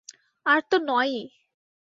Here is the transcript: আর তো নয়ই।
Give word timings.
আর 0.45 0.59
তো 0.69 0.77
নয়ই। 0.81 1.21